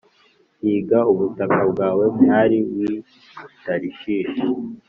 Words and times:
Hinga 0.61 0.99
ubutaka 1.11 1.61
bwawe, 1.71 2.05
mwari 2.17 2.57
w’i 2.75 2.93
Tarishishi, 3.63 4.41